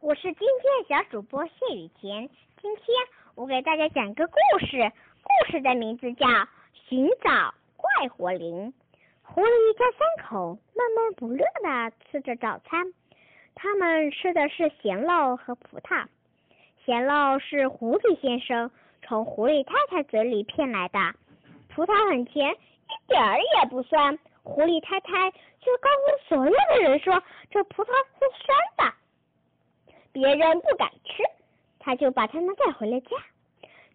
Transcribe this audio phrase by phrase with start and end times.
[0.00, 2.26] 我是今天小主播谢雨田。
[2.62, 2.84] 今天
[3.34, 4.34] 我给大家讲个故
[4.64, 4.90] 事，
[5.22, 6.26] 故事的名字叫
[6.88, 8.68] 《寻找怪火灵》。
[9.22, 12.94] 狐狸一家三口闷闷不乐的吃着早餐，
[13.54, 16.06] 他们吃的是咸肉和葡萄。
[16.86, 18.70] 咸肉是狐狸先生
[19.02, 20.98] 从狐狸太太嘴里骗来的，
[21.68, 24.18] 葡萄很甜，一点儿也不酸。
[24.42, 28.94] 狐狸太太却告诉所有的人说，这葡萄是酸的。
[30.12, 31.22] 别人不敢吃，
[31.78, 33.16] 他就把它们带回了家。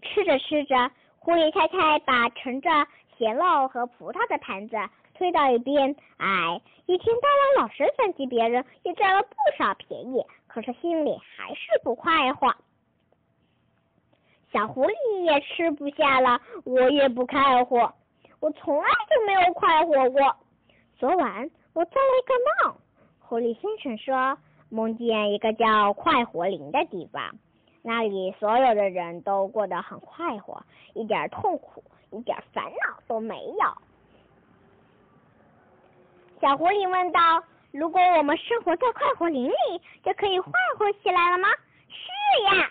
[0.02, 2.70] 吃着吃着，狐狸太太把盛着
[3.18, 4.78] 咸肉和葡萄的盘子
[5.14, 5.96] 推到一边。
[6.18, 12.56] 哎，一天到晚老是算计别人，也占了不少便宜，可是心里还是不快活。
[14.54, 17.94] 小狐狸也吃不下了，我也不快活，
[18.40, 20.36] 我从来就没有快活过。
[20.98, 22.78] 昨晚我做了一个梦，
[23.20, 24.38] 狐狸先生说。
[24.76, 27.40] 梦见一个叫快活林的地方，
[27.82, 30.62] 那里所有的人都过得很快活，
[30.94, 33.82] 一点痛苦、一点烦恼都没有。
[36.42, 39.54] 小狐狸问道：“如果我们生活在快活林里，
[40.04, 41.48] 就可以快活起来了吗
[41.88, 42.70] ？”“是呀。”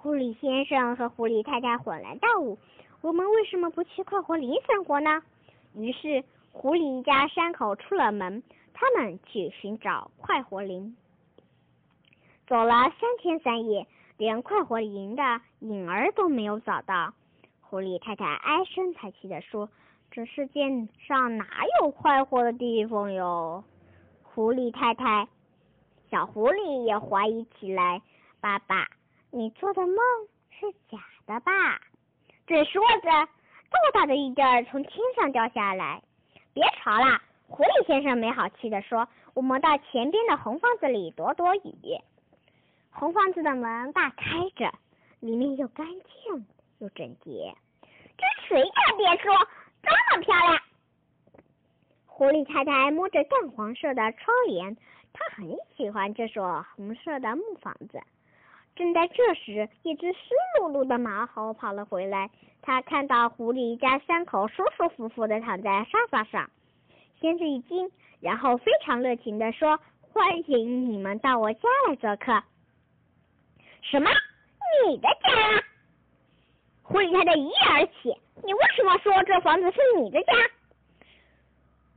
[0.00, 2.56] 狐狸先生和狐狸太太恍然大悟
[3.02, 5.20] ：“我们为什么不去快活林生活呢？”
[5.74, 8.40] 于是，狐狸一家三口出了门，
[8.72, 10.96] 他们去寻找快活林。
[12.50, 15.22] 走了三天三夜，连快活林的
[15.60, 17.14] 影儿都没有找到。
[17.60, 19.68] 狐狸太太唉声叹气地说
[20.10, 20.62] ：“这世界
[21.06, 21.46] 上哪
[21.80, 23.62] 有快活的地方哟？”
[24.34, 25.28] 狐狸太太，
[26.10, 28.02] 小狐狸也怀疑起来
[28.42, 28.88] ：“爸爸，
[29.30, 29.96] 你做的梦
[30.50, 30.98] 是假
[31.28, 31.52] 的吧？”
[32.48, 33.28] 正说着，
[33.70, 36.02] 这么大的雨点儿从天上掉下来。
[36.52, 41.96] 别吵了，狐狸先生没好气地说：“我们到前边的红房子里躲躲雨。”
[42.92, 44.72] 红房子的门大开着，
[45.20, 46.46] 里面又干净
[46.78, 47.54] 又整洁，
[48.18, 49.28] 这谁家别墅
[49.82, 50.60] 这么漂亮？
[52.06, 54.76] 狐狸太太摸着淡黄色的窗帘，
[55.12, 58.00] 她很喜欢这所红色的木房子。
[58.76, 60.18] 正在这时，一只湿
[60.60, 62.30] 漉漉的马猴跑了回来，
[62.62, 66.50] 他看到狐狸一家三口舒舒服服的躺在沙发上，
[67.20, 67.90] 先是一惊，
[68.20, 69.78] 然后非常热情的说
[70.12, 72.42] ：“欢迎你们到我家来做客。”
[73.82, 74.10] 什么？
[74.86, 75.64] 你的家？
[76.82, 78.14] 狐狸太太一言而起。
[78.42, 80.32] 你为什么说这房子是你的家？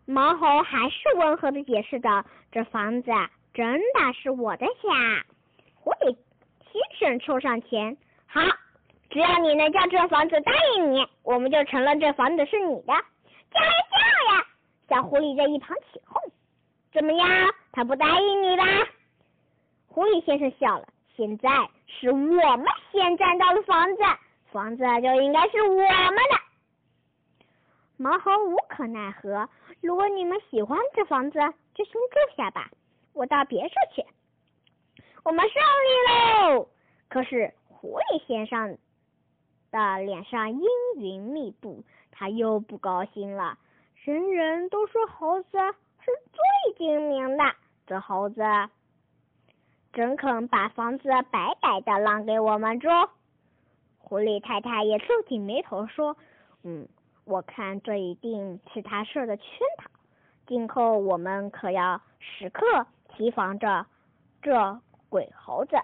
[0.05, 3.11] 毛猴还是温和的解释道：“这房子
[3.53, 5.25] 真的是我的家。”
[5.79, 6.17] 狐狸
[6.71, 7.95] 先生凑上前，
[8.27, 8.41] 好，
[9.09, 12.93] 只要你能将这房子答应你，我们就承认这房子是你的。
[13.51, 14.45] 叫呀叫呀！
[14.89, 16.21] 小狐狸在一旁起哄。
[16.91, 17.27] 怎么样？
[17.71, 18.63] 他不答应你吧？
[19.87, 20.87] 狐狸先生笑了。
[21.15, 21.49] 现在
[21.85, 24.01] 是我们先占到了房子，
[24.51, 26.39] 房子就应该是我们的。
[27.97, 29.47] 毛猴无可奈何，
[29.79, 31.39] 如果你们喜欢这房子，
[31.75, 32.69] 就先住下吧，
[33.13, 34.03] 我到别处去。
[35.23, 36.67] 我们胜利喽！
[37.07, 38.77] 可是狐狸先生
[39.71, 40.61] 的脸上阴
[40.97, 43.57] 云密布，他又不高兴了。
[44.03, 45.49] 人人都说猴子
[45.99, 47.43] 是最精明的，
[47.85, 48.41] 这猴子。
[49.93, 52.89] 怎肯把房子白白的让给我们住？
[53.99, 56.17] 狐狸太太也皱紧眉头说
[56.63, 56.87] ：“嗯，
[57.25, 59.45] 我看这一定是他设的圈
[59.77, 59.91] 套。
[60.47, 63.85] 今后我们可要时刻提防着
[64.41, 65.77] 这鬼猴子。”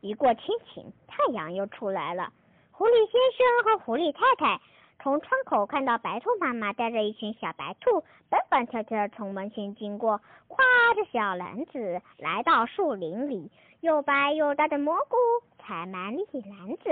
[0.00, 2.32] 一过天晴，太阳又出来了。
[2.70, 4.60] 狐狸先生和狐狸太太。
[5.02, 15.16] 从窗口看到白兔妈妈带着一群小白兔蹦蹦跳跳从门前经过，挎着小篮子来到树林里，又白又大的蘑菇
[15.58, 16.90] 采满了一篮子。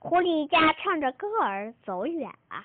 [0.00, 2.64] 狐狸一家唱着歌儿走远了。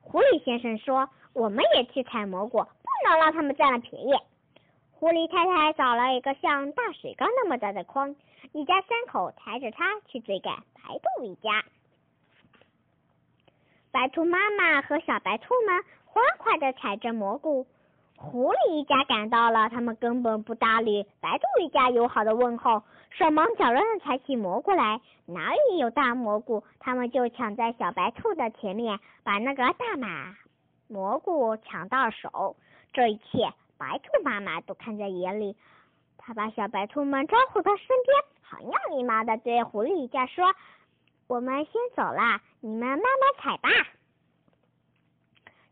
[0.00, 4.12] 狐狸先生说：“我们也去采蘑菇，不能让他们占了便宜。”
[4.98, 8.16] 狐狸太太找了一个像大水缸那么大的筐，
[8.52, 11.62] 一家三口抬着它去追赶白兔一家。
[13.90, 17.66] 白兔妈妈和小白兔们欢快的采着蘑菇，
[18.16, 25.00] 狐狸一家赶到了，他们根本不搭理白兔一家友好的问候，手忙脚乱的采起蘑菇来。
[25.24, 30.36] 哪里有大蘑菇，他们就抢在小白兔的前面，把那个大马
[30.86, 32.56] 蘑菇抢到手。
[32.92, 35.56] 这一切，白兔妈妈都看在眼里，
[36.18, 40.44] 她把小白兔们招呼到身边，很有礼貌的对狐狸一家说。
[41.28, 43.04] 我们先走了，你们慢慢
[43.38, 43.68] 采吧。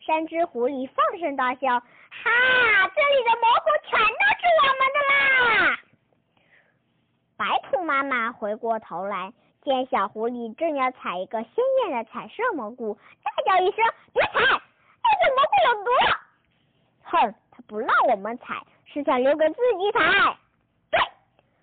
[0.06, 2.30] 三只狐狸放声大笑：“哈，
[2.94, 5.78] 这里的蘑菇全都是我们的啦！”
[7.38, 9.32] 白兔妈妈回过头来，
[9.62, 13.82] 见小狐狸正要采一个鲜艳的彩色蘑菇，大叫一声
[14.12, 15.90] ：“别采，那个蘑菇有毒！”
[17.02, 20.36] 哼，他不让我们采，是想留给自己采。
[20.90, 21.00] 对，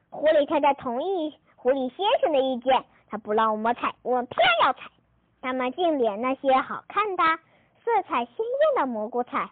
[0.10, 4.89] 狐狸太太同意狐狸先生的意见，他不让我们采，我们偏要采。
[5.39, 7.24] 他们竟连那些好看的、
[7.86, 9.51] 色彩鲜艳的蘑菇采，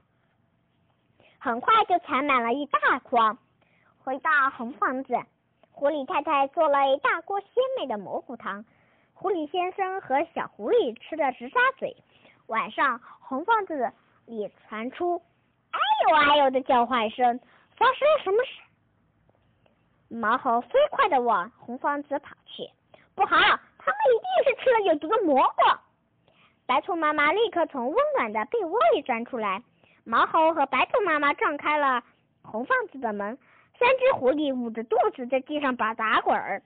[1.38, 3.38] 很快就采满了一大筐。
[4.00, 5.14] 回到红房子。
[5.70, 8.66] 狐狸太太做了一大锅鲜美的蘑菇汤，
[9.14, 11.96] 狐狸先生和小狐狸吃的直咂嘴。
[12.48, 13.94] 晚上，红房子
[14.26, 15.22] 里传出
[15.70, 15.80] “哎
[16.10, 17.40] 呦哎呦”的叫唤声，
[17.78, 20.16] 发生了什么事？
[20.16, 22.68] 毛猴飞快的往红房子跑去，
[23.22, 25.62] 不好，他们一定是吃了有毒的蘑菇。
[26.66, 29.62] 白兔妈妈立刻从温暖的被窝里钻出来，
[30.04, 32.02] 毛猴和白兔妈妈撞开了
[32.42, 33.38] 红房子的门。
[33.78, 36.64] 三只狐狸捂着肚子在地上打打滚儿，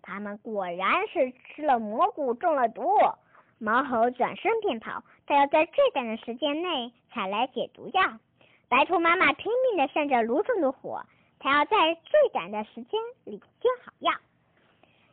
[0.00, 2.82] 他们果然是吃了蘑菇中了毒。
[3.58, 8.02] 毛猴转身便跑，他要在最短的时间内采来解毒药。
[8.70, 11.02] 白兔妈妈拼命的扇着炉中的火，
[11.38, 14.10] 她要在最短的时间里煎好药。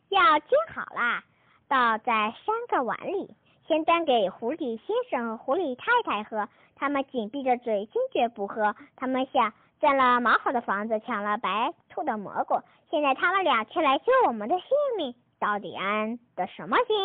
[0.10, 1.24] 药煎好了，
[1.68, 3.36] 倒在三个碗里，
[3.68, 6.48] 先端给狐狸先生和狐狸太太喝。
[6.75, 8.75] 他们紧闭着嘴，坚决不喝。
[8.96, 9.54] 他们想。
[9.81, 16.96] 占了毛好的房子，抢了白兔的蘑菇，现在他们俩却来救我们的性命，到底安的什么心？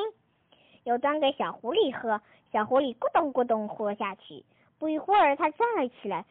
[0.84, 2.22] 又端给小狐狸喝，
[2.52, 4.44] 小狐狸咕咚咕咚喝下去。
[4.78, 6.24] 不一会儿，它站了起来，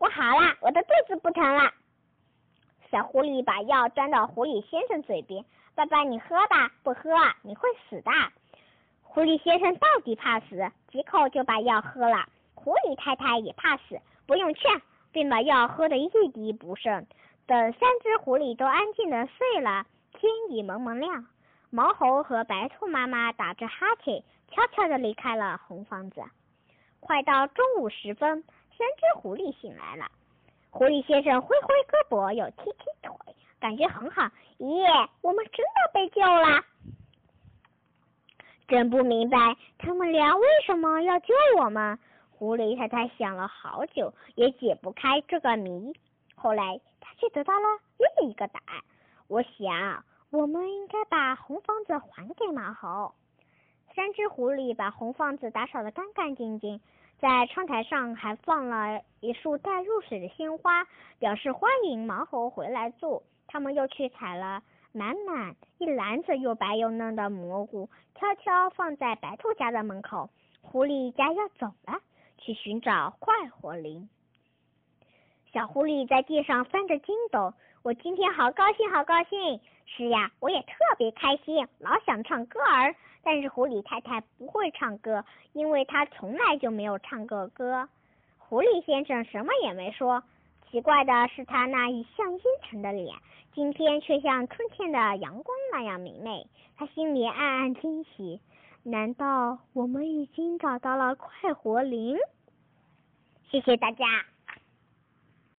[0.00, 1.70] 我好了，我的肚子不疼了。
[2.90, 7.10] 小狐狸把药端到狐狸先生嘴边，爸爸你喝吧，不喝
[7.42, 8.10] 你会死的。
[9.02, 12.26] 狐狸先生到底怕死，几口就把药喝了。
[12.54, 14.80] 狐狸太太也怕死，不用劝。
[15.12, 17.06] 并把药喝得一滴不剩。
[17.46, 19.84] 等三只狐狸都安静的睡了，
[20.14, 21.26] 天已蒙蒙亮。
[21.68, 26.22] 毛猴和白兔妈妈打着哈欠，悄悄的离开了红房子。
[27.00, 28.42] 快到中午时分，
[28.78, 30.10] 三只狐狸醒来了。
[30.70, 33.14] 狐狸先生挥挥胳膊，又踢踢腿，
[33.62, 34.28] 感觉很好。
[34.58, 36.64] 耶，我们真的被救了！
[38.66, 41.96] 真不明白他们俩为什么要救我们。
[42.32, 45.94] 狐狸太太想了好久，也解不开这个谜。
[46.34, 47.68] 后来，他却得到了
[48.18, 48.82] 另一个答案。
[49.28, 53.14] 我想，我们应该把红房子还给马猴。
[53.94, 56.80] 三只狐狸把红房子打扫得干干净净，
[57.20, 60.84] 在窗台上还放了一束带露水的鲜花，
[61.20, 63.22] 表示欢迎毛猴回来住。
[63.52, 64.62] 他们又去采了
[64.92, 70.30] 满满一篮子又白又嫩的蘑菇，悄悄放在白兔家的门口。
[70.62, 72.00] 狐狸家要走了。
[72.38, 74.08] 去寻找快活林。
[75.52, 77.54] 小狐狸在地上翻着筋斗，
[77.84, 79.60] 我今天好高兴，好高兴。
[79.86, 82.96] 是呀，我也特别开心，老想唱歌儿。
[83.22, 87.88] 但是狐狸太太不会唱歌，因为她从来就没有唱过歌。
[88.38, 90.24] 狐狸先生什么也没说。
[90.72, 93.14] 奇怪的是，他那一向阴沉的脸，
[93.54, 96.46] 今天却像春天的阳光那样明媚。
[96.78, 98.40] 他心里暗暗惊喜。
[98.82, 102.16] 难道我们已经找到了快活林？
[103.50, 104.06] 谢谢大家。